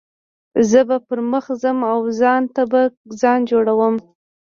زه 0.69 0.79
به 0.87 0.97
پر 1.07 1.19
مخ 1.31 1.45
ځم 1.61 1.77
او 1.93 1.99
ځان 2.19 2.43
ته 2.55 2.61
به 2.71 2.81
ځای 3.21 3.39
جوړوم. 3.49 3.95